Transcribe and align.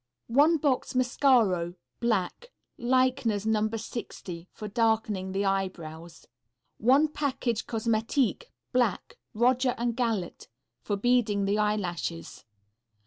One 0.33 0.57
Box 0.57 0.95
Mascaro, 0.95 1.75
Black. 1.99 2.51
Leichner's 2.79 3.45
No. 3.45 3.69
60. 3.69 4.49
For 4.51 4.67
darkening 4.67 5.31
the 5.31 5.45
eyebrows. 5.45 6.25
One 6.79 7.07
Package 7.07 7.67
Cosmetique, 7.67 8.51
Black. 8.73 9.19
Roger 9.35 9.75
and 9.77 9.95
Gallet. 9.95 10.47
For 10.81 10.95
beading 10.97 11.45
the 11.45 11.59
eyelashes. 11.59 12.45